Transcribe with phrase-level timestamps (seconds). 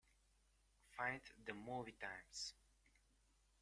[0.97, 2.55] Find the movie times.